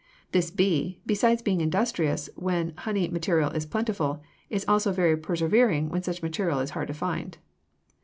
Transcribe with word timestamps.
This 0.31 0.49
bee, 0.49 0.99
besides 1.05 1.43
being 1.43 1.61
industrious 1.61 2.27
when 2.35 2.73
honey 2.75 3.07
material 3.09 3.51
is 3.51 3.67
plentiful, 3.67 4.19
is 4.49 4.65
also 4.67 4.91
very 4.91 5.15
persevering 5.15 5.89
when 5.89 6.01
such 6.01 6.23
material 6.23 6.57
is 6.59 6.71
hard 6.71 6.87
to 6.87 6.93
find. 6.95 7.37